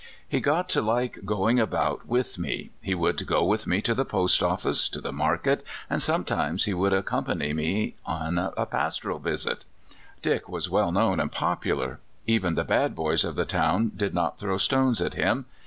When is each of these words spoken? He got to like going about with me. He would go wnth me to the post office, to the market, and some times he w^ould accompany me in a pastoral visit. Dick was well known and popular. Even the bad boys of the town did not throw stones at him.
He 0.27 0.39
got 0.39 0.67
to 0.69 0.81
like 0.81 1.25
going 1.25 1.59
about 1.59 2.07
with 2.07 2.39
me. 2.39 2.71
He 2.81 2.95
would 2.95 3.23
go 3.27 3.45
wnth 3.45 3.67
me 3.67 3.83
to 3.83 3.93
the 3.93 4.03
post 4.03 4.41
office, 4.41 4.89
to 4.89 4.99
the 4.99 5.11
market, 5.13 5.63
and 5.91 6.01
some 6.01 6.23
times 6.25 6.63
he 6.63 6.73
w^ould 6.73 6.97
accompany 6.97 7.53
me 7.53 7.93
in 8.07 8.39
a 8.39 8.65
pastoral 8.65 9.19
visit. 9.19 9.63
Dick 10.23 10.49
was 10.49 10.71
well 10.71 10.91
known 10.91 11.19
and 11.19 11.31
popular. 11.31 11.99
Even 12.25 12.55
the 12.55 12.65
bad 12.65 12.95
boys 12.95 13.23
of 13.23 13.35
the 13.35 13.45
town 13.45 13.91
did 13.95 14.15
not 14.15 14.39
throw 14.39 14.57
stones 14.57 15.01
at 15.01 15.13
him. 15.13 15.45